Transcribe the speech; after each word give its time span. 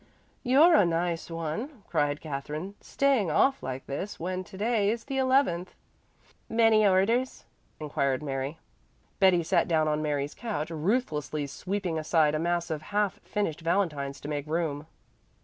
"You're 0.41 0.73
a 0.73 0.83
nice 0.83 1.29
one," 1.29 1.83
cried 1.87 2.21
Katherine, 2.21 2.73
"staying 2.81 3.29
off 3.29 3.61
like 3.61 3.85
this 3.85 4.19
when 4.19 4.43
to 4.45 4.57
day 4.57 4.89
is 4.89 5.03
the 5.03 5.19
eleventh." 5.19 5.75
"Many 6.49 6.87
orders?" 6.87 7.45
inquired 7.79 8.23
Mary. 8.23 8.57
Betty 9.19 9.43
sat 9.43 9.67
down 9.67 9.87
on 9.87 10.01
Mary's 10.01 10.33
couch, 10.33 10.71
ruthlessly 10.71 11.45
sweeping 11.45 11.99
aside 11.99 12.33
a 12.33 12.39
mass 12.39 12.71
of 12.71 12.81
half 12.81 13.19
finished 13.19 13.61
valentines 13.61 14.19
to 14.21 14.27
make 14.27 14.47
room. 14.47 14.87